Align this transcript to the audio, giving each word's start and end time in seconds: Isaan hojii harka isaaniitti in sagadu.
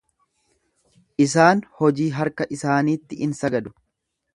Isaan 1.27 1.63
hojii 1.83 2.11
harka 2.19 2.51
isaaniitti 2.59 3.23
in 3.29 3.41
sagadu. 3.43 3.81